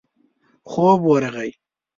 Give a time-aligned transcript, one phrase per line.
[0.71, 1.51] خوب ورغی.